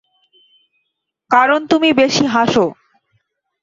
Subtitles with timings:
[1.31, 2.65] কারণ তুমি বেশি হাসো।